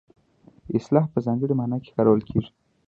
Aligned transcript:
اصطلاح 0.77 1.05
په 1.13 1.19
ځانګړې 1.25 1.53
مانا 1.59 1.77
کې 1.83 1.93
کارول 1.97 2.21
کیږي 2.29 2.49